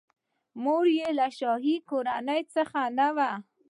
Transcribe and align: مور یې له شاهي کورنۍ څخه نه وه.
مور 0.63 0.85
یې 0.97 1.07
له 1.19 1.27
شاهي 1.37 1.75
کورنۍ 1.89 2.41
څخه 2.55 2.79
نه 2.97 3.07
وه. 3.15 3.31